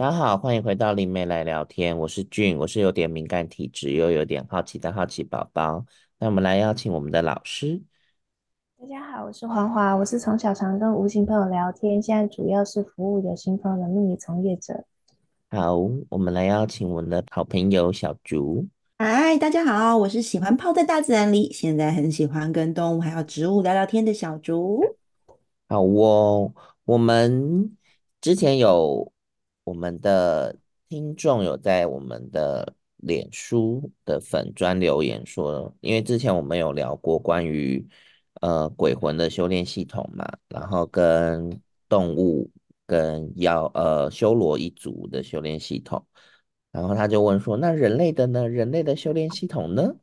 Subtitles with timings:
[0.00, 1.98] 大家好，欢迎回到灵媒来聊天。
[1.98, 5.84] 我是俊，我是有点敏感体质又有点好奇的好奇宝宝。
[6.18, 7.82] 那我们来邀请我们的老师。
[8.80, 14.84] 大家好，我是黄华，我是从小常跟无形朋友聊天，现在主要是服务有形朋友的命理从业者。
[15.50, 15.76] 好，
[16.08, 18.66] 我们来邀请我们的好朋友小竹。
[18.96, 24.80] 嗨，大家好，我是喜欢泡在大自然里，现在很喜欢跟动物还有植物聊聊天的小竹。
[25.68, 26.54] 好哦，
[26.86, 27.76] 我们
[28.22, 29.12] 之前有。
[29.64, 30.56] 我们的
[30.88, 37.86] 听众有在我们的脸书的粉专留言说，因为之前我们有聊过关于
[38.40, 42.50] 呃鬼魂的修炼系统嘛，然后跟动物
[42.86, 46.04] 跟妖呃修罗一族的修炼系统，
[46.72, 48.48] 然后他就问说，那人类的呢？
[48.48, 49.94] 人类的修炼系统呢？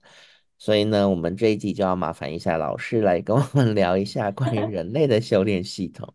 [0.57, 6.13] 所以呢，我们这一集就要麻烦一下老师来跟我们聊一下关于人类的修炼系统。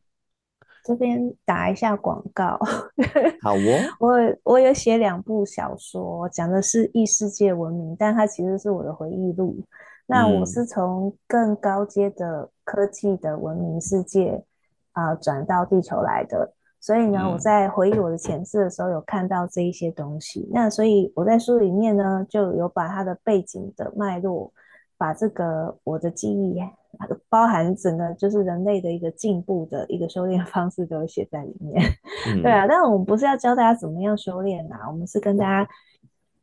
[0.85, 2.59] 这边打一下广告，
[3.43, 3.59] 好哦。
[4.01, 9.57] 我我有写两部小说，讲的是异世界文明，但它其实是我的回忆录。
[10.07, 14.45] 那我是从更高阶的科技的文明世界
[14.93, 20.49] 啊、呃、转到地球来的，所以呢，我在回忆我的前世的时候，有看到这一些东西。
[20.53, 24.53] 那所以我在书里面呢，就有把它的背景的脉络，
[24.99, 26.61] 把这个我的记忆。
[27.29, 31.83] 包含整个就是人类的一个进步的一个修炼方式都写在里面，
[32.29, 35.71] 嗯、 对啊，但是我们不是要教大家怎么样修炼呐，我们是跟大家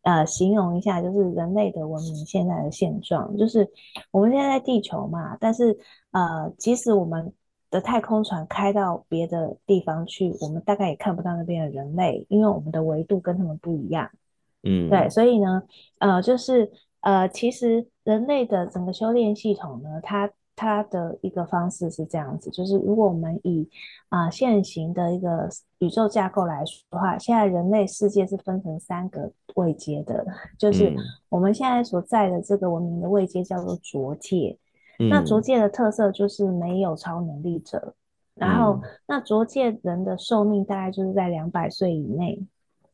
[0.02, 3.70] 呃形容一下，就是人类的文明现在的现状，就是
[4.12, 5.78] 我们现在在地球嘛，但是
[6.12, 7.32] 呃，即使我们
[7.70, 14.10] 的太空船开到别的地方去，我们大概也看不到那边的人类，因为我们的维度跟他们不一样，
[14.64, 15.62] 嗯，对，所以呢，
[16.00, 20.30] 呃，就是呃，其实人类的整个修炼系统呢，它
[20.60, 23.66] 它的一个方式是这样子，就是如果我们以
[24.10, 30.26] 啊、呃、现行的一个宇宙架构来说的话，现在人类世界是分成三个位阶的，
[30.58, 30.94] 就是
[31.30, 34.58] 我们现在所在的这个文明的位阶叫做浊界。
[35.00, 37.96] 嗯、那浊界的特色就是没有超能力者，
[38.36, 42.38] 嗯、然后那浊界人的寿命大概就是在两百岁以内，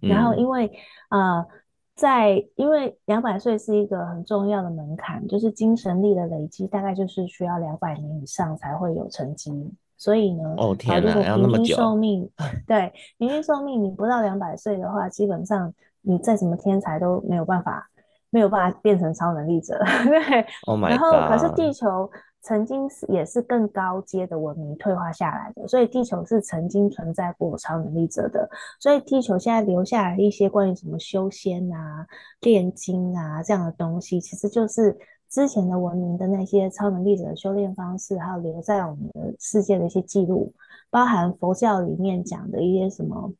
[0.03, 0.71] 嗯、然后因为
[1.09, 1.37] 啊。
[1.39, 1.47] 呃
[1.95, 9.71] 在，因为两百岁是一个很重要的门槛，就是精神力的累积，大概就是需要两百年以上才会有成绩。
[9.97, 12.29] 所以呢，哦天哪，啊、如果平均寿命，
[12.67, 17.89] 对，平均寿命你不到两百岁的话，基本上你再怎么天才都没有办法，
[18.29, 19.79] 没有办法变成超能力者。
[20.03, 22.11] 对，Oh 然后可是地球。
[22.45, 28.47] 曾经是也是更高阶的文明退化下来的，所以地球是曾经存在过超能力者的，
[28.79, 32.05] 所以地球现在留下来一些关于什么修仙啊、
[32.41, 34.95] 炼金啊这样的东西，其实就是
[35.27, 40.53] 之前的文明的那些超能力者的修炼方式，还有留在我们的世界的一些记录，
[40.91, 43.33] 包含佛教里面讲的一些什么。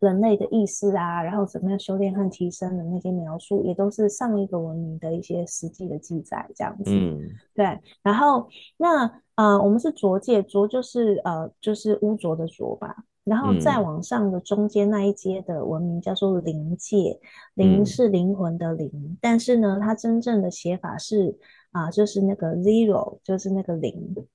[0.00, 6.90] 人类的意识啊，然后怎么样修炼和提升的那些描述，也都是上一个文明的一些实际的记载，这样子。
[6.90, 7.18] 嗯，
[7.54, 7.78] 对。
[8.02, 12.94] 然后那呃，我们是浊界，浊就是呃，就是污浊的浊吧。
[13.24, 17.20] 然后再往上的中间那一阶的文明叫做灵界，
[17.54, 21.38] 灵是灵魂的灵，嗯、但是呢，它真正的写法是。
[21.78, 23.94] 啊，就是那个 zero，就是那个零，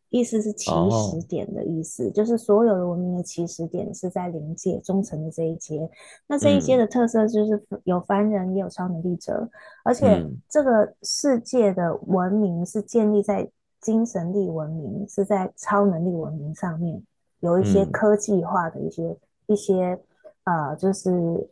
[0.09, 2.13] 意思是起始点的意思，oh.
[2.13, 5.89] 就是所有的文明的起始点是在灵界中层的这一阶。
[6.25, 9.49] 那这一阶的特色就是有凡人也有超能力者，嗯、
[9.83, 13.49] 而且这个世界的文明是建立在
[13.81, 17.03] 精神力文明，是在超能力文明上面，
[17.41, 19.17] 有一些科技化的一些、嗯、
[19.47, 19.99] 一些。
[20.45, 21.09] 呃，就是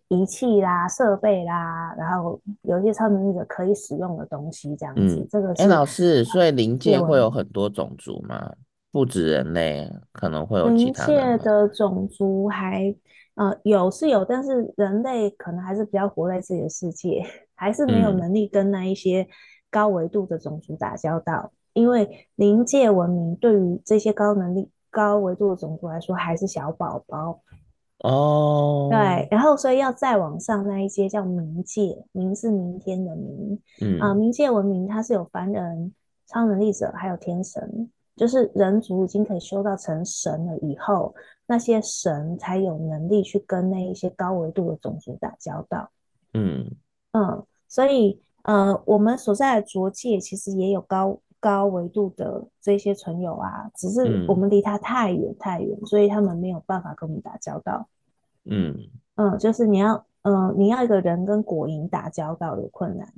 [0.10, 5.16] 仪器啦、设备啦，然后有一些超能力的可以使用的东西，这样子。
[5.16, 5.64] 嗯、这个是。
[5.64, 8.52] 哎，老师，所以灵界会有很多种族吗？
[8.92, 11.14] 不止人类，可能会有其他的。
[11.14, 12.94] 灵界的种族还
[13.36, 17.24] 呃有是有，但是人类可能还是比较活在自己的世界，
[17.56, 19.26] 还是没有能力跟那一些
[19.70, 21.50] 高维度的种族打交道。
[21.54, 27.40] 嗯、因为灵界文明对于这些高能力、高维度的种族来说，还是小宝宝。
[28.04, 34.00] 哦，对，然后所以要再往上那一阶叫冥界，冥是明天的冥，嗯。
[34.00, 35.94] 啊，冥界文明它是有凡人、
[36.26, 41.14] 超能力者，还有天神，就是人族已经可以修到成神了以后，
[41.46, 45.90] 那些神才有能力去跟那一些高维度的种族打交道，
[46.34, 46.72] 嗯。
[47.12, 51.20] 嗯，所以呃，我们所在的浊界其实也有高。
[51.42, 57.90] 高维度的这些存有啊，只是我们离他太远太远，嗯、所以他们没有办法跟我们打交道。
[58.46, 58.78] 嗯
[59.16, 63.14] 嗯，就是你要嗯、呃，你要一个人跟果蝇打交道有困难。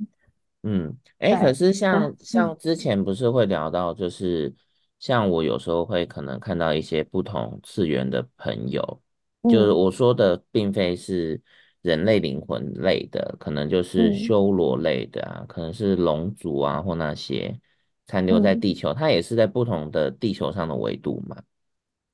[0.64, 4.54] 嗯，哎、欸，可是像、嗯、像之前不是会聊到，就是
[4.98, 9.02] 像我有时候会可能看到一些不同次元的朋友，
[9.44, 11.42] 就是我说的，并非是
[11.82, 17.60] 人类灵魂类的，可能就是修罗类的啊，可能是龙族啊，或那些
[18.08, 21.38] 残留在地球，它也是在不同的地球上的维度嘛。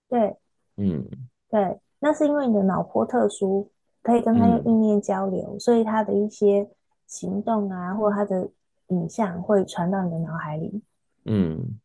[0.07, 0.35] 对，
[0.77, 1.05] 嗯，
[1.49, 3.69] 对，那是因为你的脑波特殊，
[4.01, 6.69] 可以跟他用意念交流，所以他的一些
[7.07, 8.49] 行动啊，或他的
[8.87, 10.81] 影像会传到你的脑海里。
[11.25, 11.79] 嗯。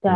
[0.00, 0.10] 对，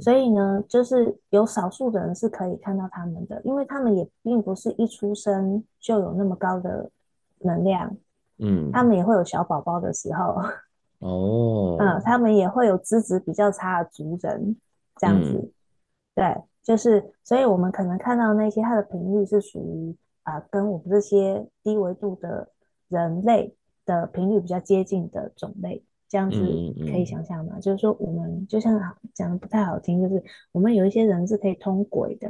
[0.00, 6.88] 所以呢，就是有少数的人是可以看到他们的，因为他们也并不是一出生就有那么高的
[7.40, 7.92] 能量，
[8.38, 10.40] 嗯，他们也会有小宝宝的时候，
[11.02, 14.56] 哦，嗯，他们也会有资质比较差的族人，
[14.96, 15.52] 这样子，嗯、
[16.14, 22.48] 对，就是，所以我们可能看到那些它的频率是属于啊、呃，跟我们这些低维度的
[22.88, 23.54] 人类
[23.84, 25.84] 的频率比较接近的种类。
[26.08, 27.54] 这样子可以想象吗？
[27.54, 28.78] 嗯嗯、就是说，我们就像
[29.14, 30.22] 讲的不太好听，就是
[30.52, 32.28] 我们有一些人是可以通轨的。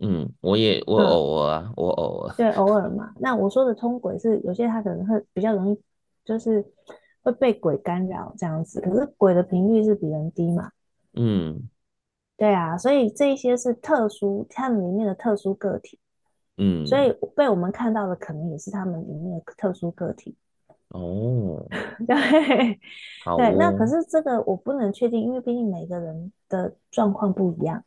[0.00, 2.34] 嗯，我也我偶尔啊，嗯、我偶尔。
[2.36, 3.14] 对，偶尔嘛。
[3.20, 5.80] 那我说的通轨是有些他可能会比较容易，
[6.24, 6.60] 就是
[7.24, 8.80] 会被鬼干扰这样子。
[8.80, 10.70] 可是鬼的频率是比人低嘛？
[11.14, 11.68] 嗯，
[12.36, 12.78] 对啊。
[12.78, 15.98] 所以这一些是特殊，他们里面的特殊个体。
[16.58, 16.86] 嗯。
[16.86, 20.36] 所以被我们看到的可能也是他们里面的特殊个体。
[20.90, 21.66] 哦，
[22.06, 22.14] 对，
[23.26, 27.84] 哦，对，那可是这个我不能确定，因为毕竟每个人的状况不一样，嗯，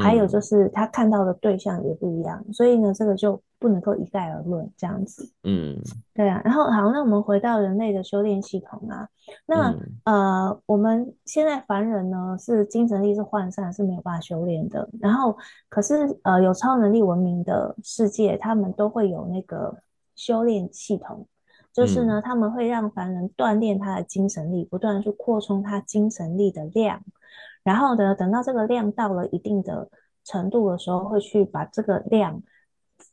[0.00, 5.30] 还有就是他看到的对象也不一样，所以呢，这个就不能够一概而论这样子。
[5.44, 5.76] 嗯，
[6.14, 6.40] 对啊。
[6.44, 9.08] 然后好，那我们回到人类的修炼系统啊，
[9.46, 14.88] 那，嗯，呃，我们现在凡人呢是精神力是涣散，是没有办法修炼的。
[15.00, 15.36] 然后
[15.68, 19.76] 可是呃有超能力文明的世界，他们都会有那个
[20.14, 21.26] 修炼系统。
[21.72, 27.02] 就是呢，他们会让凡人锻炼他的精神力，不断去扩充他精神力的量，
[27.64, 29.90] 然后呢，等到这个量到了一定的
[30.22, 32.42] 程度的时候，会去把这个量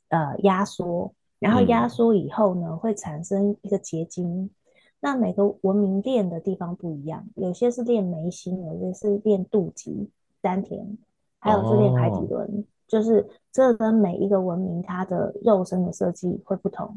[0.09, 4.51] 呃压缩，然后压缩以后呢，会产生一个结晶。
[4.99, 10.09] 那每个文明练的地方不一样，有些是练眉心，有些是练肚脐、
[10.41, 10.97] 丹田，
[11.39, 12.65] 还有是练海底轮。
[12.91, 16.93] 就是这跟每一个文明它的肉身的设计会不同，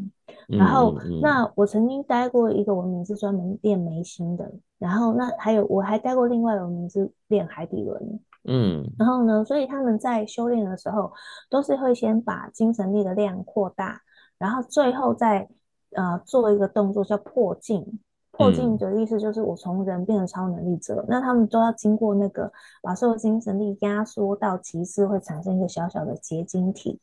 [0.49, 11.13] 然后、嗯嗯、那我曾经待过一个文明是专门练眉心的，然后那还有我还待过另外一个文明是练海底轮，嗯，然后呢，所以他们在修炼的时候
[11.49, 14.01] 都是会先把精神力的量扩大，
[14.37, 15.49] 然后最后再
[15.93, 18.01] 呃做一个动作叫破镜。
[18.37, 22.53] 破镜的意思就是我从人变成超能力者，嗯、那他们都要经过那个
[22.83, 26.99] 把所有精神力压缩到极致，会产生一个小小的结晶体。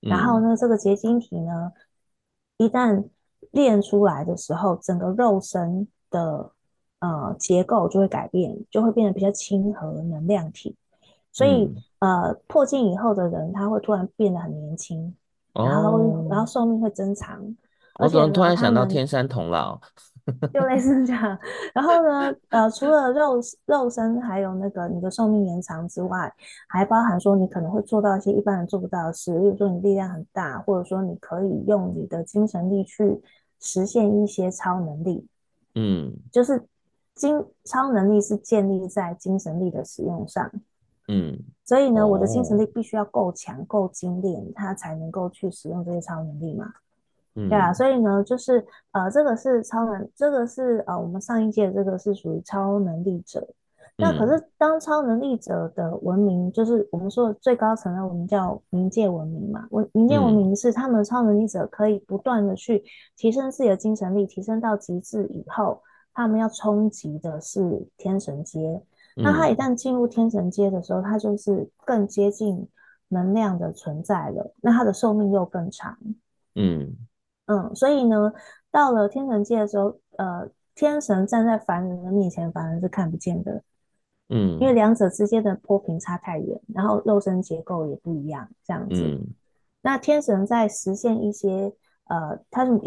[0.00, 1.72] 嗯、然后呢，这个结晶体呢，
[2.56, 3.04] 一旦
[3.50, 6.50] 练出来的时候，整个肉身的
[7.00, 10.74] 呃结构就会改变，就会变得比较亲和能量体。
[11.30, 11.64] 所以、
[11.98, 15.14] 嗯、呃，破镜以后的人，他会突然变得很年轻，
[15.52, 17.54] 然后、哦、然后寿命会增长。
[17.98, 19.78] 我怎么突然想到天山童姥？
[20.52, 21.38] 就类似这样，
[21.74, 26.32] 然后呢，呃，除了肉肉身，还有那个你的寿命延长之外，
[26.68, 33.20] 还包含说你可能会做到一些一般人做不到的事，例如说你力量很大，或者说你可以用你的精神力去
[33.60, 35.26] 实现一些超能力。
[35.74, 36.62] 嗯，就是
[37.14, 40.50] 精超能力是建立在精神力的使用上。
[41.08, 46.72] 嗯，所以呢，哦、我的精神力必须要够强、够精炼，它才能够去使用这些超能力嘛。
[47.48, 53.46] 对啊，所以呢，就是呃，这个是超能，这个是呃，我们上一届这个是属于超能力者。
[53.96, 59.66] 那可是当超能力者的文明，就是我们说的最高层的文明叫冥界文明嘛。
[59.72, 62.82] 文冥界文明是他们超能力者可以不断的去
[63.14, 65.82] 提升自己的精神力，提升到极致以后，
[66.14, 68.80] 他们要冲击的是天神阶。
[69.16, 72.66] 那他一旦进入天神阶的时候，他就是更接近
[73.08, 74.54] 能量的存在了。
[74.62, 75.94] 那他的寿命又更长。
[76.54, 76.96] 嗯。
[77.50, 78.32] 嗯，所以呢，
[78.70, 83.60] 到了天神界的时候，呃，天神站在凡人的面前，凡人是看不见的。
[84.28, 89.02] 嗯，因为两者之间的波频差太远，然后肉身结构也不一样，这样子。
[89.02, 89.26] 嗯，
[89.82, 91.72] 那天神在实现一些，
[92.04, 92.80] 呃，他们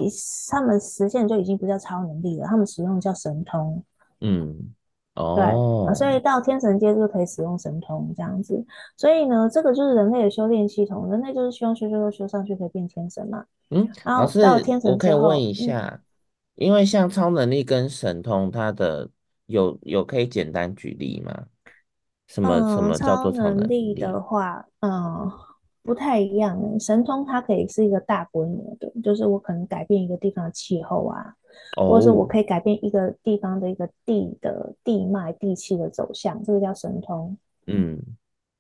[0.50, 3.84] 他们实现就已经不叫超能力了，他们使用叫神通。
[4.22, 4.74] 嗯。
[5.16, 8.66] 哦，对，所以到天神阶就可以使用神通这样子。
[8.98, 11.10] 所以呢，这个就是人类的修炼系统。
[11.10, 13.46] 人类就是希望修修修修上去可以变天神嘛。
[13.70, 16.00] 嗯，然后到天神我可以问一下，嗯、
[16.56, 19.10] 因为像超能力跟神通，它的
[19.46, 21.46] 有有可以简单举例吗？
[22.28, 25.32] 什么、嗯、什么叫做超能力的话，嗯。
[25.86, 31.36] 不太一样，神通它可以是一个大规模的，就是我可能改变一个地方的气候啊，
[31.78, 37.38] 哦、或者是我可以改变一个地方的一个地的地脉、地气的走向，这个叫神通。
[37.68, 38.00] 嗯，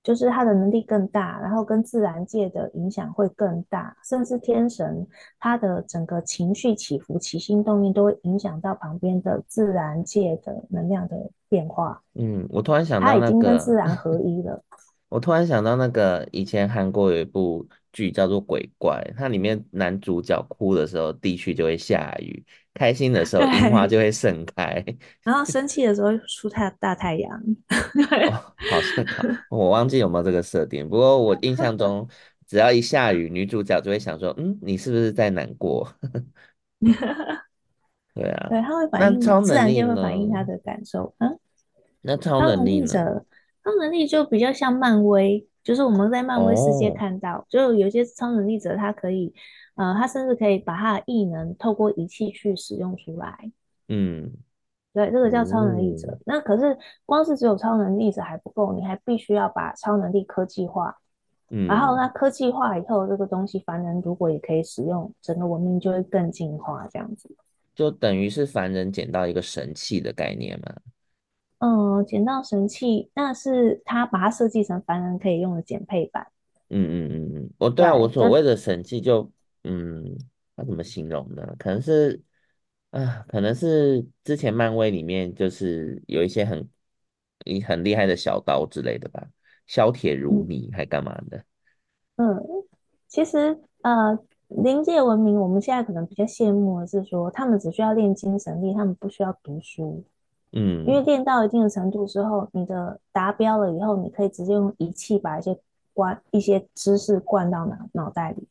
[0.03, 5.05] 就是他的能力更大，然后跟自然界的影响会更大，甚至天神
[5.39, 12.01] 他的整个情绪起伏、起心动念都会影响到旁边的自然界的能量的变化。
[12.15, 14.61] 嗯，我突然想到、那个，他已经跟自然合一了。
[15.09, 24.83] 我突然想到那个以前韩国有一部剧叫做《鬼怪》，它里面男主角哭的时候地区就会下雨，开心的时候樱花就会盛开，
[25.23, 27.31] 然后生气的时候出太大太阳。
[27.31, 29.05] 哦，好像
[29.49, 32.05] 我忘记有没有这个设定，不过我印象中
[32.45, 35.87] 只要一下雨，女主角就会想说：“嗯，你是不是在难过？”
[38.13, 41.15] 对啊，对，他会反映自然界会反映他的感受。
[41.19, 41.39] 嗯，
[42.01, 42.87] 那超能力呢？
[43.63, 49.33] 超能力就比较像漫威，就是我们在漫威世界看到，哦、就有些超能力者，他可以，
[49.75, 53.51] 呃，他甚至可以把他的异能透过仪器去使用出来。
[53.87, 54.31] 嗯，
[54.93, 56.11] 对，这个叫超能力者。
[56.11, 60.97] 嗯、那可是光是只有超能力者还不够，你还必须要把超能力科技化。
[61.49, 67.29] 嗯，然后那科技化以后，这个东西凡人如果也可以使用，整个文明就会更进化，这样子。
[67.75, 70.75] 就等于是凡人捡到一个神器的概念嘛。
[71.65, 76.27] 嗯，捡到神器，那是他把它设计成凡人可以用的减配版。
[76.67, 79.31] 嗯嗯嗯嗯，我对啊，我所谓的神器就，
[79.63, 80.17] 嗯，
[80.57, 81.55] 那怎么形容呢？
[81.57, 82.21] 可能是
[82.91, 86.69] 啊，可能是之前漫威里面就是有一些很
[87.65, 89.25] 很厉害的小刀之类的吧，
[89.65, 91.45] 削铁如泥还干嘛的？
[92.17, 92.43] 嗯，
[93.07, 100.03] 其实呃，灵界文明我们现在可能比较羡慕的是说，他们只需要练精神力，他们不需要读书。
[100.53, 105.57] 嗯，因为练到一定的程度之后，你的达标了以后，你可以直接用仪器把一些
[105.93, 108.47] 关一些知识灌到脑脑袋里。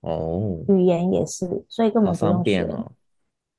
[0.00, 2.62] 哦，语言也是，所以根本不用学。
[2.64, 2.92] 哦、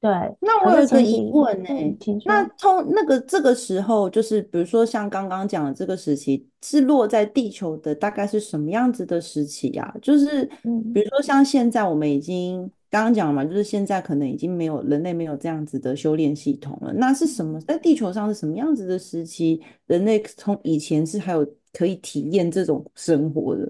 [0.08, 9.96] 对，那我有一个疑问呢、欸，嗯、那从那个这个时候，就是比如说像刚刚讲的这个时期，是落在地球的大概是什么样子的时期呀、啊？
[10.02, 10.46] 就是
[10.94, 12.70] 比如说像现在我们已经。
[12.90, 16.94] 刚刚讲了嘛，就是现在可能已经没有人类没有这样子的修炼系统了。
[16.94, 17.60] 那是什么？
[17.60, 19.62] 在地球上是什么样子的时期？
[19.88, 23.70] 人类从以前是还有可以体验这种生活的？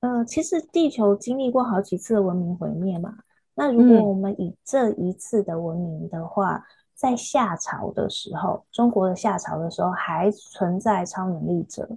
[0.00, 3.14] 呃，其实地球经历过好几次的文明毁灭嘛。
[3.58, 6.62] 那如果我们以这一次的文明的话，嗯、
[6.94, 11.88] 在夏朝的时候，中国的夏朝的时候还存在超能力者，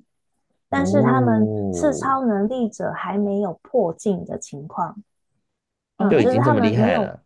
[0.68, 4.96] 但是他们是超能力者还没有破镜的情况。
[6.10, 7.20] 就已经这么厉害了，嗯、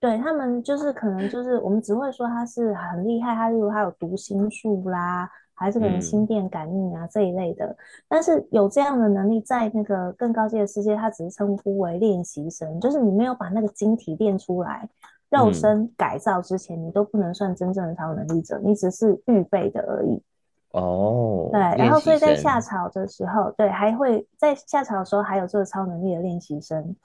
[0.00, 7.76] 对他们就是可能就是我们只会说他是很厉害，他例如他有读心术啦，还是可能心电感应啊、嗯、这一类的。
[8.08, 14.88] 但是有这样的能力，在那个更高阶的世界，他只是称呼为练习生，就是你没有把那个晶体练出来，
[15.30, 20.20] 肉身改造之前，你都不能算真正的超能力者，你只是预备的而已。
[20.72, 26.96] 哦，对，然后所以在夏朝的时候，对，还会在夏朝的时候还有这个超能力的练习生。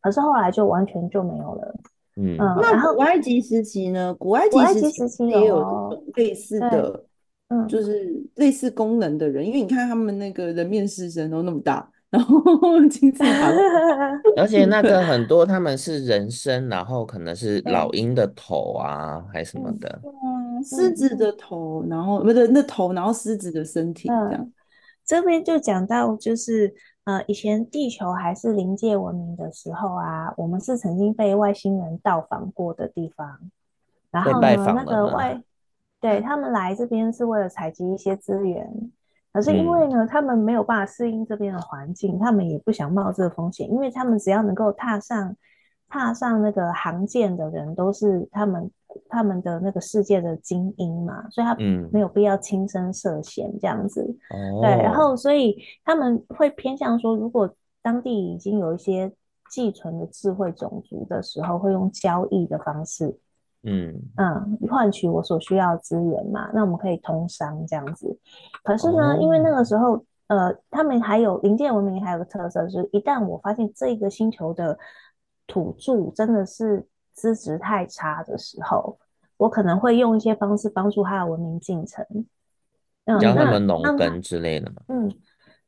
[0.00, 1.74] 可是后来就完全就没有了。
[2.16, 4.14] 嗯，那古埃及时期呢？
[4.18, 4.58] 古埃及
[4.90, 7.04] 时期也有类似的，
[7.48, 12.40] 嗯，就是类似功能的人，因为你看他们那个人面狮身都那么大，然后
[12.88, 13.50] 金字塔，
[14.36, 24.52] 而且那个很多他们是人身，然后可能是老鹰的头啊，还什么的，嗯，狮子的头，然后不对，那头，然后狮子的身体这样。
[25.04, 26.74] 这边就讲到就是。
[27.04, 33.26] 呃，以前地球还是灵界文明的时候啊，我们是曾经被外星人到访过的地方。
[34.10, 35.42] 然后呢，那个外，
[36.00, 38.68] 对，他们来这边是为了采集一些资源，
[39.32, 45.36] 可是因为呢，嗯、他们没有办法适应这边的环境，他们也不想冒这个风险，因为他们只要能够踏上
[45.88, 48.70] 踏上那个航舰的人，都是他们。
[49.10, 51.54] 他们的那个世界的精英嘛，所以他
[51.92, 54.02] 没有必要亲身涉险这样子。
[54.30, 57.48] 嗯、对，然后所以他们会偏向说，如果
[57.82, 59.12] 当地已经有一些
[59.50, 63.14] 寄存的智慧种族的时候，会用交易的方式，
[63.62, 66.50] 嗯嗯，换取我所需要的资源嘛。
[66.52, 68.18] 那我们可以通商这样子。
[68.62, 74.78] 可是呢，哦、因为那个时候，呃，他们还有灵界文明还有个特色，就是一旦我发现这个星球的
[75.46, 76.86] 土著真的是。
[77.18, 78.96] 资质太差的时候，
[79.38, 82.06] 我可能会用一些方式帮助他的文明进程，
[83.06, 84.82] 嗯，教他们农耕之类的嘛。
[84.86, 85.12] 嗯，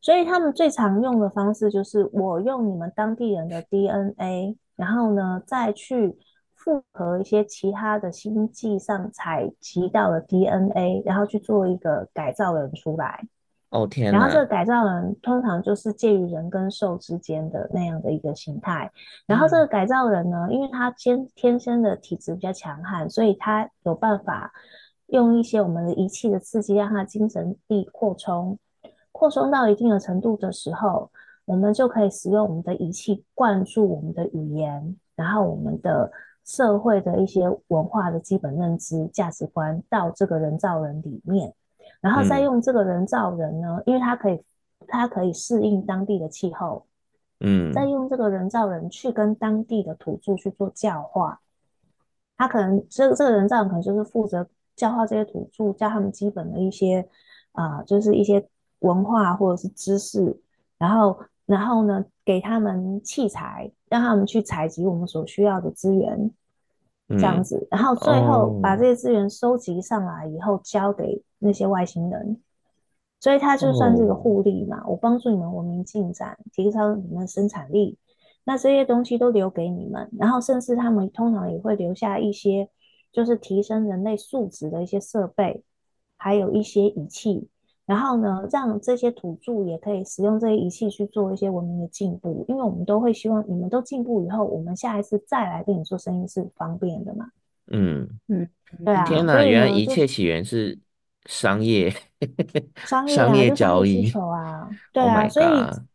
[0.00, 6.16] 所以他们最常用的方式就是我用你们当地人的 DNA，然后呢再去
[6.62, 13.26] 复合一些其他的星际上采集到的 DNA，然后去做一个改造人出来。
[13.70, 14.12] 哦天！
[14.12, 18.90] 然后这个改造人通常就是介于人跟兽之间的那样的一个形态。
[19.26, 24.52] 然后这个改造人呢，因为他天天生的体质比较强悍，所以他有办法
[25.06, 28.58] 用一些我们的仪器的刺激，让他精神力扩充。
[29.12, 31.10] 扩充到一定的程度的时候，
[31.44, 36.10] 我们就可以使用我们的仪器灌注我们的语言，然后我们的
[36.50, 41.54] 社会的一些文化的基本认知、价值观到这个人造人里面，
[42.00, 44.42] 然后再用这个人造人呢，嗯、因为它可以，
[44.88, 46.84] 它可以适应当地的气候，
[47.38, 51.40] 嗯，再用这个人造人去跟当地的土著去做教化，
[52.36, 57.08] 他可能这个这个人造人可能就是负责教化这些土著，教他们基本的一些
[57.52, 58.44] 啊、呃，就是一些
[58.80, 60.36] 文化或者是知识，
[60.78, 61.16] 然后。
[61.46, 66.30] 然后呢，给他们器材，让他们去采集我们所需要的资源，
[67.10, 67.56] 这样子。
[67.56, 72.40] 嗯、然后最后把这些资源收集上来以后，交给那些外星人。
[73.18, 77.98] 所以它就算是个互利嘛，哦、我帮助你们文明进展，提升你们的生产力。
[78.44, 82.70] 那这些东西都留给你们，然后甚至他们通常也会留下一些，
[83.12, 85.62] 就是提升人类素质的一些设备，
[86.16, 87.48] 还有一些仪器。
[87.90, 97.26] 然后呢，让这些土著也可以使用这些仪器去做一些文明的进步，因为我们都会希望你们都进步以后，我们下一次再来跟你做生意是方便的嘛。
[97.72, 98.48] 嗯嗯，
[98.84, 99.04] 对啊。
[99.04, 100.78] 天哪，原来一切起源是
[101.26, 101.92] 商业，
[102.86, 105.22] 商业啊，商业交易需求啊，对啊。
[105.22, 105.46] Oh、所以，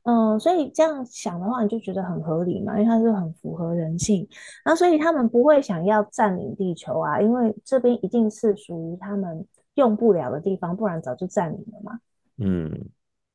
[0.03, 4.27] 嗯、呃，所以这样想的话，你就觉得很合理嘛，因为它是很符合人性。
[4.65, 9.47] 那所以他们不会想要占领地球啊，因为这边一定是属于他们。
[9.75, 11.99] 用不了的地方，不然早就占领了嘛。
[12.37, 12.71] 嗯，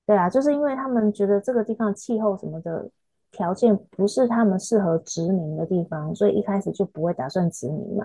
[0.07, 2.91] 对啊，就是因为他们觉得这个地方气候什么的
[3.31, 8.05] 条件不是他们适合殖民的地方，所以一开始就不会打算殖民嘛。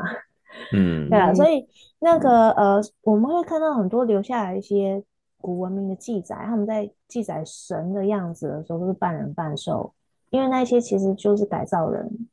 [0.71, 1.67] 嗯， 对啊，所以
[1.99, 5.03] 那个呃，我们会看到很多留下来一些
[5.37, 9.93] 古文明的记载，他们在记载神的样子的时候都是半人半兽，
[10.29, 12.27] 因为那些其实就是改造人。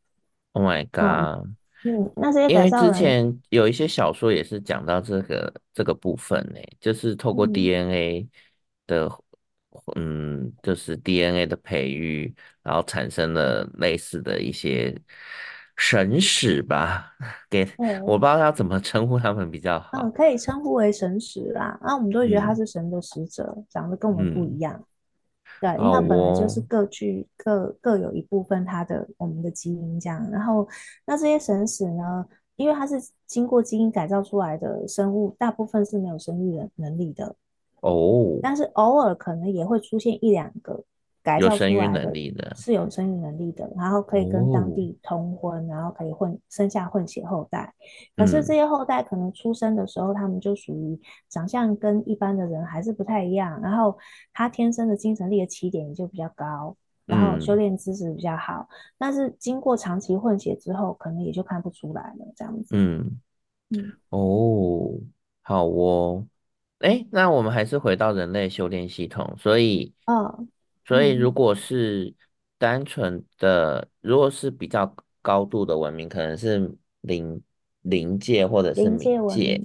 [0.53, 1.45] Oh my god！
[1.45, 8.29] 嗯嗯，那这些因为之前有一些小说也是讲到这个这个部分呢，就是透过 DNA
[8.87, 9.07] 的，
[9.97, 14.95] 嗯，嗯，就是 DNA 的培育，然后产生了类似的一些
[15.77, 17.13] 神使吧，
[17.51, 20.03] 给、嗯、我不知道要怎么称呼他们比较好。
[20.03, 24.85] 嗯，可以称呼为神使啦，那我们都会觉得他是神的使者，嗯、长得跟我们不一样。
[25.63, 30.67] 嗯对，因为它本来就是各具各各有一部分它的我们的基因这样，然后
[31.07, 37.35] 那这些神使呢，因为它是经过基因改造出来的生物，大部分是没有生育的能力的。
[37.81, 40.83] 哦，但是偶尔可能也会出现一两个。
[41.23, 47.73] 改造出来的，有生育能力的，是有生育能力的，然后可以跟当地通婚，哦、然后可以混生下混血后代。
[48.17, 53.97] 可是这些后代可能出生的时候，嗯、他们就属于长相跟一般的人还是不太一样，然后
[54.33, 58.67] 他天生的精神力的起点也就比较高，然后修炼知识比较好。
[58.69, 62.77] 嗯、但是经过长期混血之后，可能也就看不出来了，这样子。
[62.77, 63.21] 嗯
[63.71, 64.99] 嗯哦，
[65.43, 66.27] 好哦，
[66.81, 70.47] 哎，那我们还是回到人类修炼系统，所以哦。
[70.85, 72.15] 所以，如果是
[72.59, 76.71] 单纯的，嗯、如果是比较高度的文明，可能是
[77.03, 77.41] 灵
[77.83, 79.63] 灵界或者是冥界，界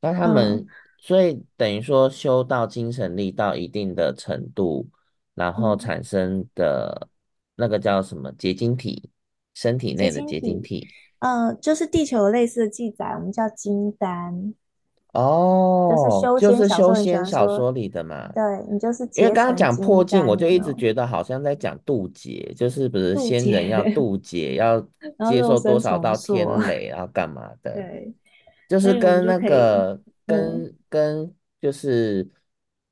[0.00, 0.66] 那他们，嗯、
[0.98, 4.88] 所以等于说修到精神力到一定的程度，
[5.34, 7.08] 然后产生的
[7.56, 9.10] 那个叫什么结晶体，
[9.54, 10.86] 身体内的结晶体，
[11.20, 14.54] 嗯，就是地球有类似的记载，我们叫金丹。
[15.12, 15.88] 哦，
[16.40, 18.30] 就是修仙小说里的嘛。
[18.32, 24.80] 对，你就是因为刚刚讲破镜，我就一直觉得好像在讲渡劫，就是不是仙人要渡劫，要
[25.30, 27.72] 接受多少道天雷，然后干嘛的？
[27.72, 28.12] 对，
[28.68, 32.26] 就是跟那个跟跟就是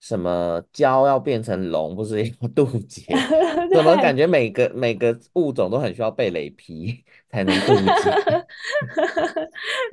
[0.00, 3.02] 什么蛟要变成龙，不是 要渡劫？
[3.74, 8.44] 怎么感觉每个每个物种都很需要被雷劈才能渡劫？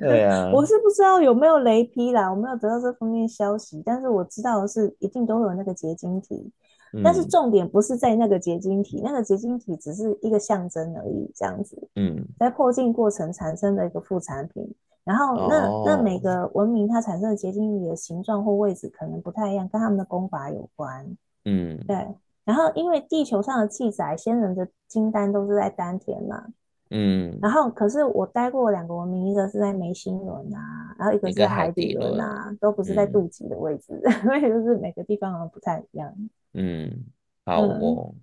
[0.00, 6.52] 对啊，我是不知道有没有雷劈啦，我没有得到这方面消息，但是我知道的是一定都会有那个结晶体，
[6.94, 11.76] 嗯、但是重点不是在那个结晶体，那个结晶体只是一个象征而已，这样子。
[11.96, 14.72] 嗯，在破镜过程产生的一个副产品，
[15.06, 21.16] 然后那、哦、那每个文明它产生的结晶体的形状或位置可能不太一样，跟他们的功法有关。
[21.44, 22.06] 嗯，对。
[22.44, 26.44] 然后因为地球上的记载，先人的金丹都是在丹田嘛。
[26.90, 36.12] 嗯，然后可是我待过两个文明，一个是在眉心轮啊，然后一个是在海底轮啊，都不是在肚脐的位置， 所以、嗯、就是每个地方好像不太一样。
[36.54, 37.04] 嗯，
[37.44, 38.12] 好哦。
[38.12, 38.14] 嗯、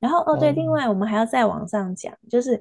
[0.00, 2.60] 然后哦对，另外我们还要再往上讲，就是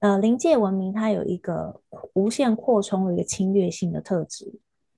[0.00, 1.80] 呃临界文明它有一个
[2.14, 4.52] 无限扩充的一个侵略性的特质，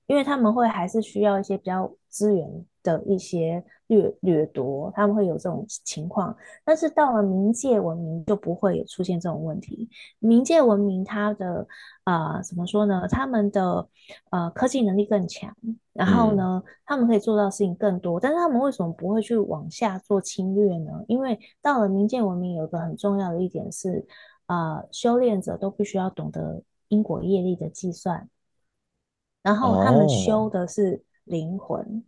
[0.07, 6.35] 因为他们会还是需要一些比较资源的一些掠掠夺，他们会有这种情况。
[6.63, 9.87] 但是到了冥界文明就不会有出现这种问题。
[10.19, 11.67] 冥界文明它的
[12.03, 13.07] 啊、呃，怎么说呢？
[13.09, 13.87] 他们的
[14.31, 15.55] 呃科技能力更强，
[15.93, 18.19] 然后呢，嗯、他们可以做到事情更多。
[18.19, 20.91] 但是他们为什么不会去往下做侵略呢？
[21.07, 24.05] 因为到了冥界文明，有一个很重要的一点是
[24.47, 28.27] 啊、呃，修炼者都必须要懂得因果业力的计算，
[29.43, 31.79] 然后他们修的是灵魂。
[31.79, 32.01] 哦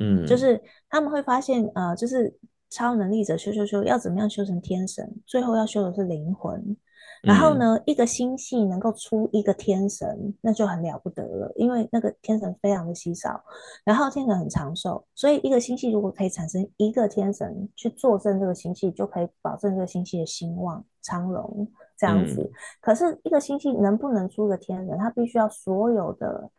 [0.00, 2.34] 嗯，就是他们会发现，呃，就是
[2.70, 5.08] 超能力者修修修，要怎么样修成天神？
[5.26, 6.76] 最后要修的是灵魂。
[7.22, 13.38] 然后呢，嗯、一个星系能够出一个天神，那就很了不得了，因为那个天神非常的稀少，
[13.84, 22.40] 然后天神很长寿，所以一个星系如果可以产生一个天神去坐镇这个星系，就可以保证这个星系的兴旺昌隆这样子。
[22.40, 26.50] 嗯、可是，一个星系能不能出个天神，它必须要所有的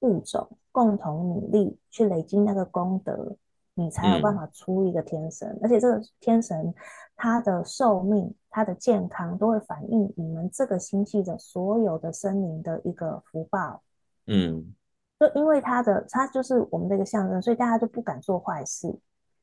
[0.00, 0.48] 物种。
[0.72, 3.34] 共同努力去累积那个功德，
[3.72, 5.48] 你才有办法出一个天神。
[5.48, 6.74] 嗯、而且这个天神，
[7.16, 13.82] 他的寿命、他的健康都会反映你们这个星系的所有的生灵的一个福报。
[14.26, 14.74] 嗯，
[15.18, 18.94] 就因为他的他就是我们的一个象征，所以大家就不敢做坏事。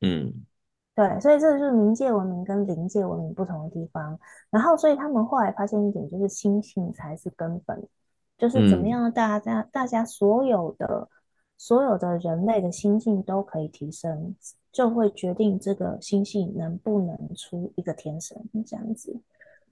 [0.02, 0.32] 嗯，
[0.94, 4.16] 对，所以这就是冥界文明跟灵界文明不同的地方。
[4.50, 7.84] 然后，所以他们后来发现一点，就是心性才是根本，
[8.48, 11.08] 就是怎么样大家、嗯、大家所有的。
[11.56, 14.34] 所有的人类的心性都可以提升，
[14.72, 19.18] 就会决定这个星系能不能出一个天神这样子。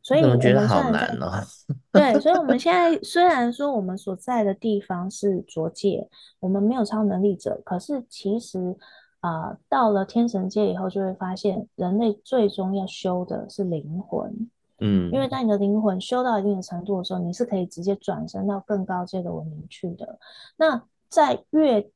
[0.01, 1.43] 所以我觉得好难哦。
[1.91, 6.09] 对， 所以我们现在虽然说我们所在的地方是浊界，
[6.39, 8.75] 我们没有超能力者，可是其实
[9.19, 14.49] 啊、呃，到了天神界以后，就会发现人类最终要修的是灵魂。
[14.85, 20.19] 嗯，因为当你的灵魂修到一定的程度的时候，你是可以直接转生到更高阶的文明去的。
[20.57, 21.89] 那在越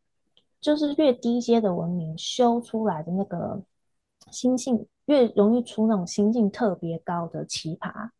[0.60, 3.60] 就是越低阶的文明修出来的那个
[4.30, 8.10] 心性，越容易出那种心境特别高的奇葩。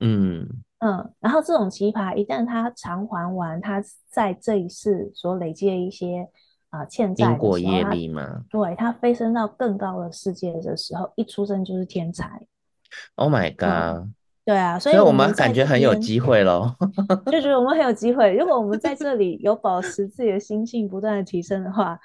[0.00, 0.48] 嗯
[0.78, 6.28] 嗯，然后这种奇葩一旦他偿还完他在这一世所累积的一些
[6.70, 12.46] 啊、呃、欠债的时候，因果业力嘛，对，他飞升到更高的世界的时候，一出生就是天才。
[13.16, 14.12] Oh my god！、嗯
[14.46, 16.72] 对啊，所以我们感觉很有机会咯，
[17.26, 18.32] 就觉得我们很有机会。
[18.36, 21.98] 如果我们在这里有保持自己的心性不断的提升的话，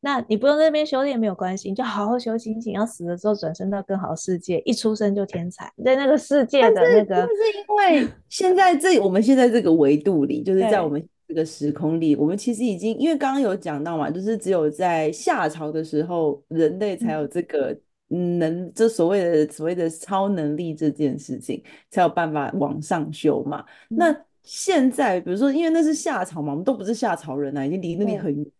[0.00, 2.72] 那你不用在那边修炼没有关系，你就好好修心性。
[2.72, 7.14] 要死了之后转生到更好的世界，一出生就天才，在那个世界的那个。
[7.14, 17.78] 是，是因为 现在这我们现在这个维度里，就是在我们这个时空里，我们其实已经因为刚刚有讲到嘛，就是只有在夏朝的时候，人类才有这个。
[18.10, 23.64] 嗯能，这所谓的所谓的超能力这件事情，才有办法往上修嘛。
[23.90, 28.50] 嗯、那现在，比如说，因为那是夏朝嘛，我们都不是夏朝人啊，已经离那里很远了。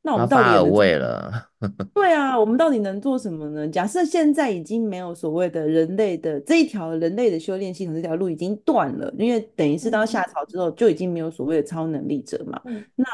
[0.00, 1.30] 那我们到底有位了？
[1.92, 3.68] 对啊，我们到底能做什么呢？
[3.68, 12.60] 假设现在已经没有所谓的人类的这一条人类的修炼系统，这条路已经断了，因为等于是到夏朝之后就已经没有所谓的超能力者嘛。
[12.64, 13.04] 嗯、那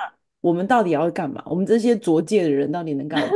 [0.45, 1.43] 我们到底要干嘛？
[1.47, 3.29] 我们这些浊界的人到底能干嘛？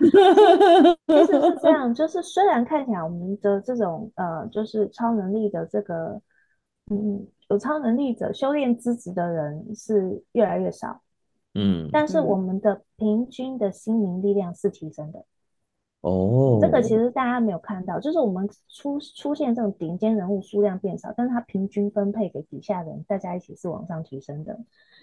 [0.00, 6.18] 其实是这样， 就是虽然看起来我们的这种呃，就是超能力的这个，
[6.90, 11.02] 嗯，有超能力者修炼资质的人是越来越少，
[11.52, 15.22] 嗯，但是我们的平均的心灵力量是提升的。
[16.04, 24.54] 哦，这个其实大家没有看到，就是我们出出现这种顶尖人物数量变少，但是它平均分配给底下人，大家一起是往上提升的。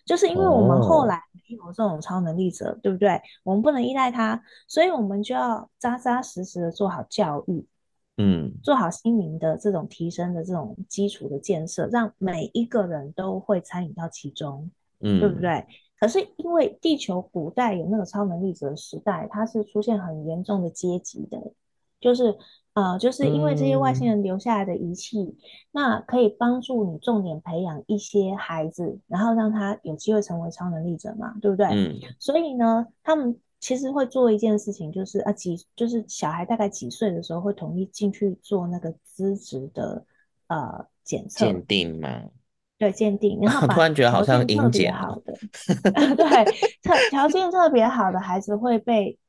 [0.06, 3.20] 就是因为我们后来没有这种超能力者，对不对？
[3.44, 7.66] 我们不能依赖他，所以我们就要扎扎实实的做好教育，
[8.18, 15.66] 嗯，做好心灵的这种提升的这种基础的建设，让每一个人都会参与到其中，嗯，对不对？
[16.02, 21.40] 可是因为地球古代有那个超能力者的时代，它是出现很严重的阶级的，
[22.00, 22.36] 就是
[22.74, 25.36] 呃，就是因为这些外星人留下来的仪器，嗯、
[25.72, 31.68] 那可以帮助你重点培养一些孩子，然后让他有机会成为超能力者嘛，对不对？
[31.68, 31.96] 嗯。
[32.18, 40.04] 所以呢，他们其实会做一件事情，就是啊几，就是小孩大概几岁的时候会统一进去做那个资质的
[40.48, 42.24] 呃检测鉴定嘛。
[42.82, 45.36] 对，鉴定，然后 把突然觉得好像特别好的，
[46.16, 46.44] 对，
[46.82, 49.20] 特条件特别好的孩子会被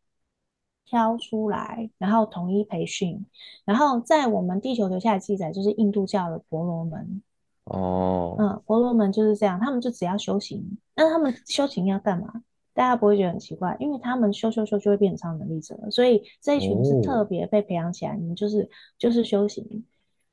[0.86, 3.26] 挑出来，然后统一培训，
[3.66, 7.22] 然后在我们地球留下的记载就是印度教的婆罗门。
[7.64, 12.32] 哦，嗯，婆罗门就是这样，他们就只要修行，那他们修行要干嘛？
[12.72, 19.84] 大家不会觉得很奇怪，因为他们修修修就会变成超能力者，所以这一群是特别被培养起来，你们就是就是修行。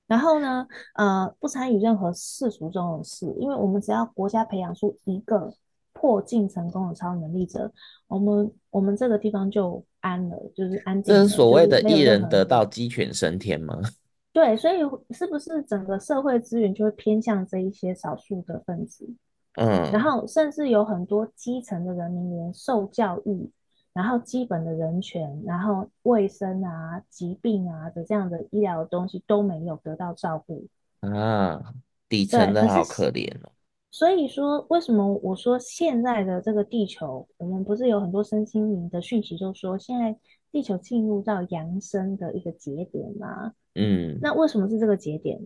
[0.10, 5.54] 然后呢，呃，不参与任何世俗中的事，因为我们只要国家培养出一个
[5.94, 7.72] 破镜成功的超能力者，
[8.08, 11.14] 我们我们这个地方就安了，就是安定。
[11.14, 13.80] 这是所谓的一人得道鸡犬升天吗？
[14.34, 14.78] 对，所以
[15.14, 19.08] 是不是整个社会资源就会偏向这一些少数的分子？
[19.56, 23.50] 嗯，然后甚至有很多基层的人民连受教育，
[23.94, 30.66] 然后基本的人权，然后卫生啊、疾病啊的这样的医疗的东西都没有得到照顾
[31.02, 31.74] 啊，
[32.08, 33.52] 底层的好可怜哦。
[33.92, 40.16] 所以说，为什么我说现在的这个地球，我们不是有很多身心灵的讯息，就说现在
[40.52, 43.54] 地球进入到扬升的一个节点吗？
[43.74, 45.40] 嗯，那为什么是这个节点？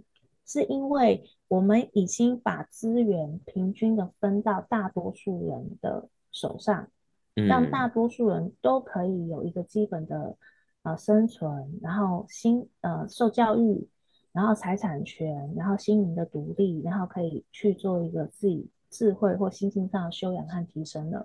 [0.46, 6.90] 是因为我们已经把资源平均的分到大多数人的手上，
[7.34, 10.36] 让大多数人都可以有一个基本的
[10.84, 13.88] 呃生存，然后心呃受教育。
[14.36, 21.24] 然后财产权，然后心灵的独立，然后可以去做一个自己智慧或心性上的修养和提升的。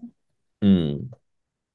[0.60, 1.08] 嗯，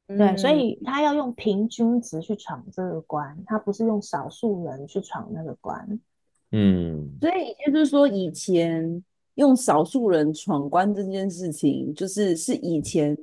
[0.05, 5.99] 对，所以他要用平均值去闯这个关，他不是用少数人去闯那个关。
[6.51, 13.17] 嗯，所以也就是说，以前用少数人闯关这件事情，就是是以前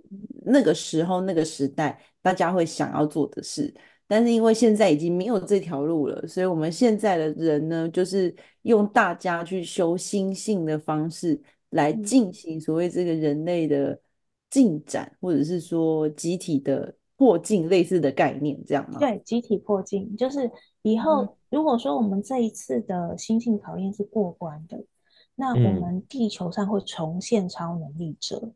[0.51, 3.75] 那个时候那个时代大家会想要做的事。
[4.07, 13.97] 但是因为现在已经没有这条路了，所以我们现在的人呢，就是用大家去修心性的方式来进行所谓这个人类的
[14.51, 18.99] 进展，或者是说集体的破镜类似的概念，这样吗？
[18.99, 20.51] 对，集体破镜就是
[20.83, 24.77] 以后如果说我们这一次的心性考验是过关的，
[25.37, 28.53] 那我们地球上会重现超能力者。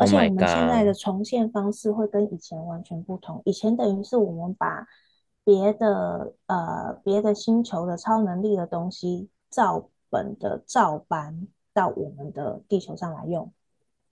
[0.00, 3.42] 而且我们现在的重现方式会跟以前完全不同。
[3.44, 4.86] 以前等于是我们把
[5.44, 13.52] 别的呃别的星球的超能力的东西照本的照搬到我们的地球上来用，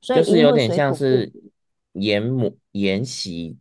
[0.00, 1.32] 所以就是有点像是
[1.92, 3.58] 研母沿袭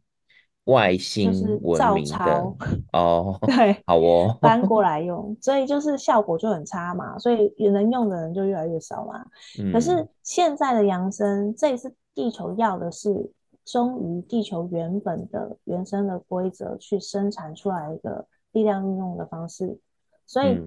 [0.65, 2.55] 外星文明的
[2.93, 9.25] 哦，对，好哦，搬 过来用，所以就是效果就很差嘛，所以能用的人就越来越少嘛。
[9.59, 11.93] 嗯、可是现在的扬升，这一次。
[12.17, 13.29] 地球要的是
[13.63, 19.77] 忠于地球原本的原生的规则去生产出来一个力量运用的方式，
[20.25, 20.59] 所以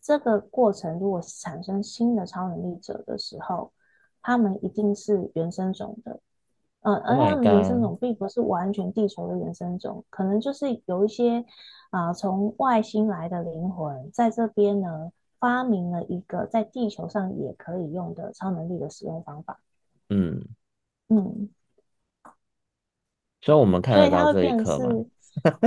[0.00, 3.70] 这个过程如果产生新的超能力者的时候，
[4.22, 6.18] 他们一定是原生种的，
[6.80, 11.44] 嗯，而他们原生种并不是完全地球的原生种，可能就是有一些
[11.90, 19.60] 啊从外星来的灵魂在这边呢发明了一个在地球上也可以用的超能力的使用方法，
[20.08, 20.42] 嗯。
[21.16, 21.48] 嗯，
[23.40, 25.04] 所以我们看得到这一刻吗？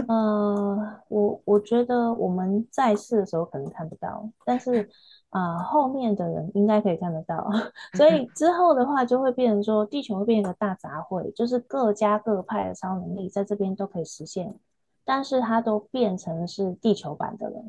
[0.08, 4.90] 呃，我我觉得我们在世的时候可能看不到，但是
[5.30, 7.50] 啊、呃，后面的人应该可以看得到。
[7.96, 14.56] 所以之后的话，就会变成说，地球会变成一个大杂烩，就是各家各派的超能力在这边都可以实现，
[15.04, 17.64] 但是它都变成是地球版的了。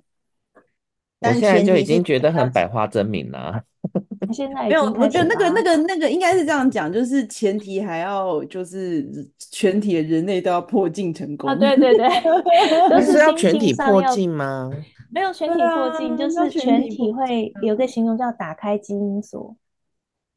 [1.21, 3.63] 我现在就已经觉得很百花争鸣了。
[4.33, 11.49] 现在没有，我觉得那个、那个、那个应该是这样讲，就是前提还要就是全体的人类都要破镜成功。
[11.49, 12.09] 啊，对对对，
[12.91, 14.71] 都是要全体破镜吗？
[15.11, 19.57] 没有全体破镜，就是全体会有个形容叫打开基因锁，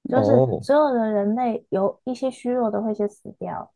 [0.09, 0.31] 就是
[0.63, 3.69] 所有的人类有一些虚弱的会先死掉，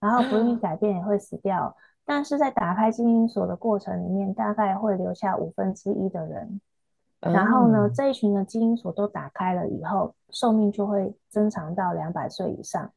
[0.00, 1.76] 然后不愿意改变也会死掉，
[2.08, 6.58] 但是在打开基因锁的过程里面，大概会留下五分之一的人。
[7.20, 12.90] 然后呢，这一群的基因锁都打开了以后，寿命就会增长到两百岁以上。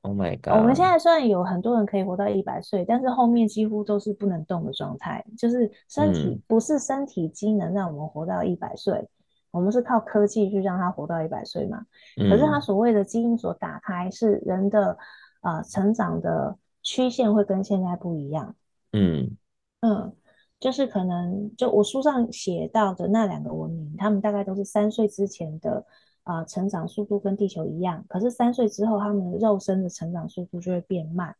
[0.00, 0.54] Oh my god！
[0.58, 9.08] 我们现在虽然有很多人可以活到一百岁，但是后面几乎都是不能动的状态，就是身体、嗯、不是身体机能让我们活到一百岁，
[9.52, 11.84] 我们是靠科技去让他活到一百岁嘛。
[12.16, 14.96] 可是他所谓的基因锁打开，是人的
[15.42, 18.54] 呃成长的曲线会跟现在不一样。
[18.92, 19.36] 嗯
[19.80, 20.14] 嗯。
[20.58, 25.84] 就是可能，就我书上写到的那两个文明，他们大概都是三岁之前的
[26.22, 31.36] 啊、呃、成长速度跟地球一样，可是三岁之后，他们的肉身的成长速度就会变慢。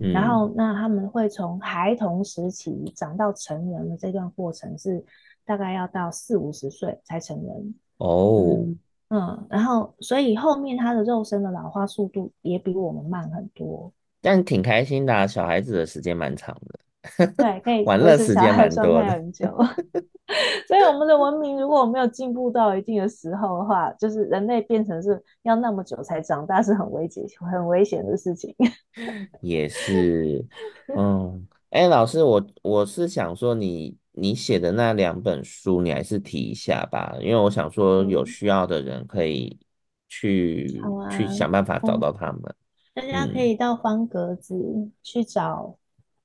[0.00, 5.02] 嗯、然后，那他们会从孩童时期长到成人的这段过程是
[5.46, 7.74] 大概要到四五十岁才成人。
[7.96, 13.90] 哦嗯，嗯，然后所以后面他的肉身的老化速度也比我们慢很多。
[14.30, 16.78] 但挺开心的、啊，小孩子的时间蛮长的。
[17.38, 19.46] 对，可以玩乐时间蛮多的，很久。
[20.68, 28.54] 所以我们的文明如果没有进步到一定的时候的话，就是人类变成是要那么久才长大，是很危险、很危险的事情。
[29.40, 30.44] 也是，
[30.94, 39.58] 嗯，哎、欸，老师，我我是想说你，你你写的那两本书，你还是提一下吧，因为我想说有需要的人可以
[40.06, 42.54] 去、嗯、去想办法找到他们。
[43.00, 45.76] 大家可以到方格子去找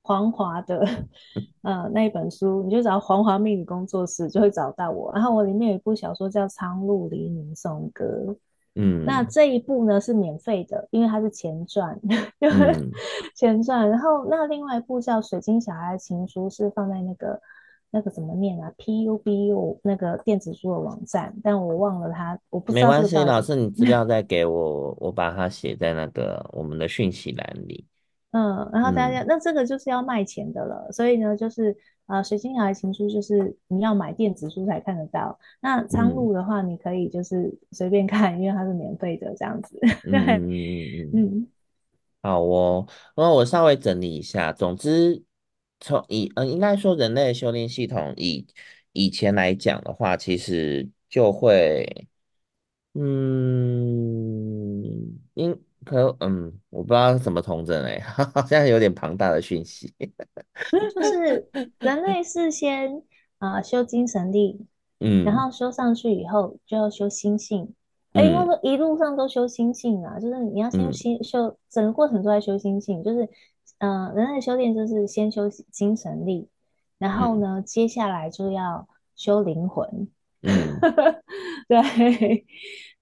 [0.02, 0.84] 黄华的，
[1.62, 5.12] 呃，那一本书，你就找黄华命理工作室就会找到我。
[5.14, 8.04] 然后我里面有一部小说叫《苍鹭黎明颂歌》。
[8.76, 11.96] 嗯，那这一部呢是免费的，因为它是前传，
[12.40, 12.90] 就是、嗯、
[13.36, 13.88] 前传。
[13.88, 17.40] 然后那另外一部叫《水晶小孩的情书》，是放在那个
[17.94, 22.90] 那个怎么念啊？P U B U 那个电子书的网站，但我忘了它，我不知道。
[22.90, 27.86] 没关系，老师，你资料再给我，我把它写在那个我们的讯息栏里。
[28.32, 31.76] 嗯，然后大家、嗯、那这个就是要卖钱的了，所以呢，就是。
[32.06, 35.38] 啊，水晶小孩情书就是你要买电子书才看得到。
[35.62, 39.78] 那苍鹭的话，你可以就是随便看，嗯、因为它是免费的这样子。
[40.02, 41.48] 对，嗯嗯嗯。
[42.22, 44.52] 好哦，那我稍微整理一下。
[44.52, 45.22] 总之，
[45.80, 48.46] 从以嗯，应该说人类修炼系统以
[48.92, 52.08] 以前来讲的话，其实就会，
[52.94, 53.02] 嗯，
[55.34, 58.00] 应可嗯，我不知道怎么统整哎，
[58.34, 59.92] 好像有点庞大的讯息。
[60.70, 61.48] 就是。
[61.80, 63.02] 人类是先
[63.38, 64.66] 啊、呃、修精神力，
[65.00, 67.74] 嗯，然后修上去以后就要修心性，
[68.12, 73.28] 哎、嗯，因为说一路上都修心性啊，就是你要先修修、嗯、整个过程都在修心性，就是
[73.78, 76.48] 嗯、呃，人类修炼就是先修精神力，
[76.98, 80.08] 然后呢，嗯、接下来就要修灵魂，
[80.42, 80.78] 嗯，
[81.68, 82.44] 对，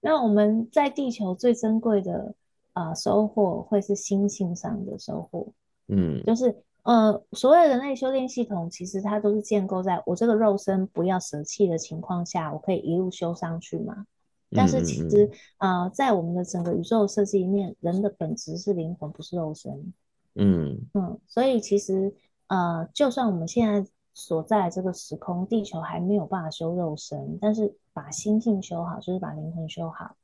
[0.01, 2.35] 那我们在地球最珍贵的
[2.73, 5.53] 啊、呃、收获会是心性上的收获，
[5.87, 6.63] 嗯，就是。
[6.83, 14.05] 呃，所谓人类修炼系统，其实它都是建构在我这个肉身不要舍弃的情况下，我可以一路修上去嘛。
[14.51, 19.93] 但是其实，嗯、呃，在我们的整个宇宙设计里面，人的本质是灵魂，不是肉身。
[20.35, 22.13] 嗯嗯，所以其实，
[22.47, 30.15] 呃，就算我们现在所在这个时空，地球还没有办法修肉身，但是把心性修好，就是把灵魂修好。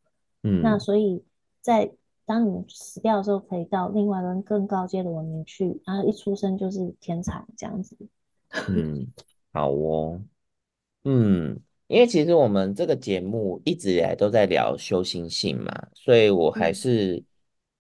[0.44, 1.24] 嗯，那所以
[1.62, 1.92] 在。
[2.30, 7.98] 当你死掉的时候，可以到另外一个更高阶的文明去，然后一出生就是天才这样子。
[8.70, 9.08] 嗯，
[9.52, 10.22] 好哦。
[11.06, 17.26] 嗯，因为其实我们这个节目一直以来都在聊修心性嘛，所以我还是、嗯、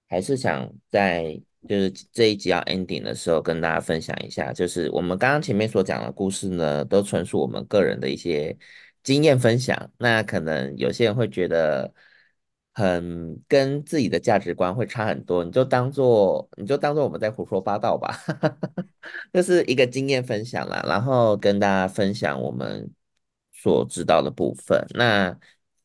[0.08, 8.58] 还是想在就是这一集要 ending 的时候跟大家分享一下，就是我们刚刚前面所讲的故事呢，都纯属我们个人的一些
[9.04, 9.92] 经验分享。
[9.98, 11.94] 那可能有些人会觉得。
[12.72, 18.16] 很跟自己的价值观会差很多，你就当做你就当做我们在胡说八道吧，
[19.34, 22.90] 这是一个经验分享啦，然后跟大家分享我们
[23.52, 24.82] 所知道的部分。
[24.94, 25.38] 那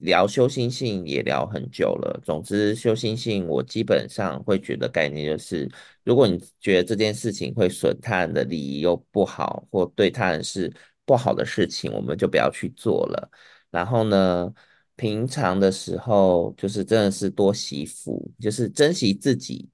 [0.04, 5.68] 聊修心性也聊很久了，总之修心性我基本上会觉得概念就是，
[6.04, 10.72] 如果你觉得这件事情会损他人的利益又不好，或对他人是
[11.04, 13.30] 不好的事情，我们就不要去做了。
[13.70, 14.52] 然后呢，
[14.94, 19.68] 平常的时候，就是真的是多惜福，就是珍惜自己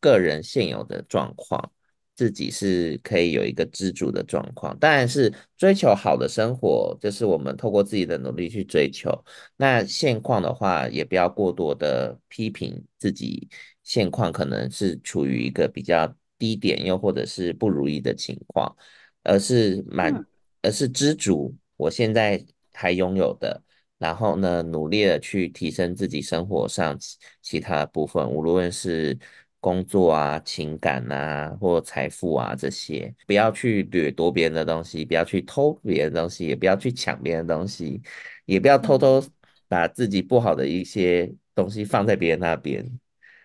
[0.00, 1.72] 个人现有的状况，
[2.14, 4.78] 自己是可以有一个知足的状况。
[4.78, 9.10] 当然是追求好的生活，就是我们透过自己的努力去追求。
[9.56, 13.48] 那现况的话，也不要过多的批评自己，
[13.82, 18.74] 现况可能是处于一个比较低点，又或者是不如意的情况，
[19.22, 20.24] 而是满，
[20.62, 23.62] 而是知足，我现在还拥有的。
[23.98, 29.16] 然后呢，努力的去提升自己生活上其其他的部分，无论是
[29.62, 38.02] 工作啊、情感啊，或财富啊这些，不要去掠夺别人的东西，不要去偷别人的东西，也不要去抢别人的东西，
[38.44, 39.22] 也不要偷偷
[39.68, 42.84] 把自己不好的一些东西放在别人那边。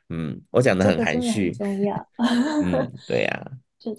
[0.10, 2.08] 嗯，我讲的很含蓄，这个、很重要。
[2.64, 3.96] 嗯，对呀、啊， 就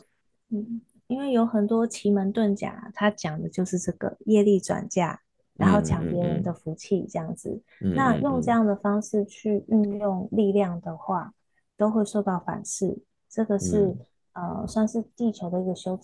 [0.50, 5.20] 嗯，因为有很多奇门遁甲，他讲的就是这个业力转嫁。
[5.59, 7.50] 然后抢别人的福气，这样子，
[7.81, 11.33] 嗯嗯嗯、那用这样的方式去运用力量的话，
[11.78, 12.98] 都会受到反噬。
[13.30, 13.86] 这个是、
[14.32, 15.98] 嗯、呃，算是地球的一个修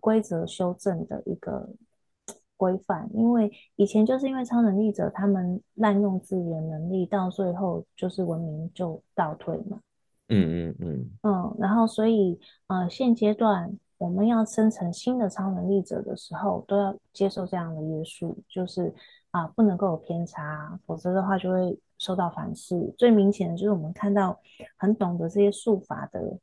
[0.00, 1.68] 规则修正的一个
[2.56, 3.10] 规范。
[3.12, 9.78] 因为以前就是因为超能力者他们滥用自己的能力，到最后就是文明就倒退嘛。
[10.28, 13.76] 嗯嗯嗯嗯，然后所以呃，现阶段。
[13.98, 18.94] 我们要生成新的超能力者的时候，都要接受这样的约束，就是
[19.30, 22.94] 啊，不能够有偏差，否则的话就会受到反噬。
[22.96, 24.38] 最明显的就是我们看到
[24.76, 26.38] 很懂得这些术法的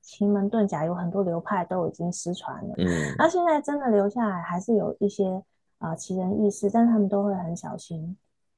[0.00, 2.74] 奇门遁甲，有很多流派都已经失传了。
[2.78, 5.42] 嗯，那现在真的留下来，还是有一些
[5.78, 8.16] 啊奇人异事，但是他们都会很小心，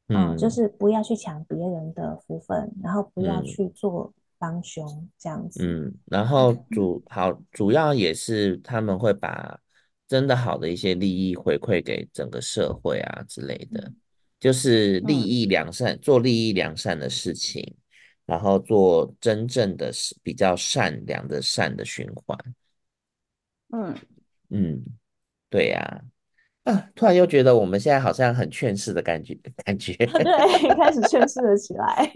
[0.09, 4.13] 嗯，就是不要去抢别人的福分，然后不要去做。
[4.43, 9.61] 帮凶这样子，嗯，然后主好主要也是他们会把
[10.09, 13.93] 真的好的一些利益回馈给整个社会啊之类的，
[14.41, 17.77] 就是利益良善，做利益良善的事情，
[18.25, 22.39] 然后做真正的是比较善良的善的循环。
[23.73, 23.95] 嗯
[24.49, 24.83] 嗯，
[25.49, 26.03] 对呀。
[26.65, 29.35] 啊，突然又觉得我们现在好像很劝世的感觉，
[29.65, 29.95] 感觉。
[30.05, 32.13] 对，开始劝世了起来。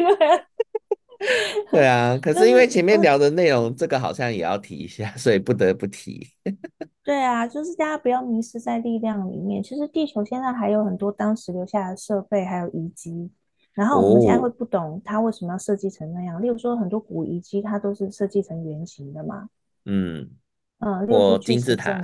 [1.70, 6.26] 对啊，可是因为前面聊的内容，这个好像也要提一下，所以不得不提。
[7.02, 9.62] 对啊，就是大家不要迷失在力量里面。
[9.62, 13.30] 其实地球现在还有很多当时留下来的设备，还有遗迹。
[13.72, 16.36] 然后我们现在会不懂它为什么要设计成那样。
[16.36, 19.48] 哦、例如说，很多古遗迹它都是设计成圆形的嘛。
[19.84, 20.30] 嗯
[20.78, 22.00] 嗯，例如说金字塔。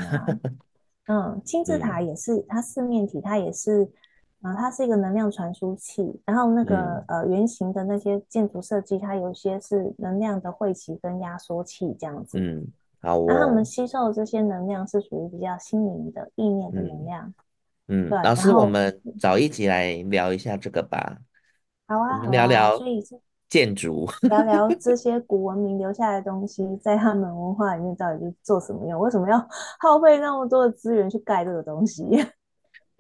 [1.07, 3.89] 嗯，金字塔也是，它四面体，它也是，
[4.43, 6.21] 啊、呃，它是一个能量传输器。
[6.25, 12.39] 然后那个、嗯、呃圆形的那些建筑设计，它有些是能量的汇集跟压缩器这样子。
[12.39, 12.67] 嗯，
[13.03, 13.25] 好、哦。
[13.29, 17.35] 那他们吸收的这些能量是属于比较心灵的意念的能量。
[17.89, 21.19] 嗯，对老师，我们找一集来聊一下这个吧。
[21.87, 22.79] 好啊，聊聊。
[23.51, 29.01] 建筑， 聊聊这些古文明留下来的东西，在他们文化里面到底是做什么用？
[29.01, 29.37] 为什么要
[29.81, 32.05] 耗费那么多的资源去盖这个东西？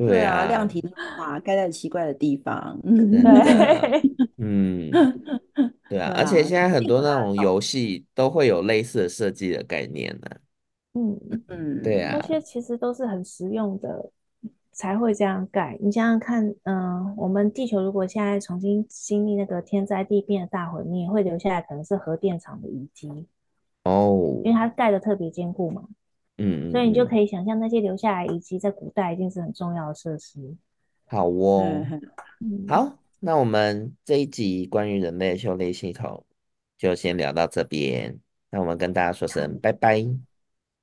[0.07, 0.81] 对啊，量体
[1.19, 2.79] 啊，盖在奇怪的地方。
[2.83, 4.03] 对，
[4.39, 4.91] 嗯，
[5.89, 10.29] 对啊，而且现在很多那种游戏都会有类似的设计的概念呢。
[10.95, 14.11] 嗯嗯，对啊，那些其实都是很实用的。
[14.73, 15.77] 才会这样盖。
[15.81, 23.11] 你想想看，嗯、呃，我们地球如果现在重新经历那个天灾地变的大毁灭，会留下来可能是核电厂的遗迹
[23.83, 25.83] 哦，因为它盖的特别坚固嘛。
[26.41, 30.57] 嗯，所以你就可以想象那些留下来以及在古代一定是很重要的设施。
[31.07, 31.63] 好哦，
[32.41, 36.25] 嗯、好，那我们这一集关于人类修炼系统
[36.79, 38.19] 就先聊到这边。
[38.51, 40.03] 那我们跟大家说声拜拜，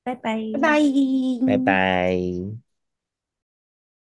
[0.03, 0.79] 拜拜，拜拜，
[1.47, 2.66] 拜拜。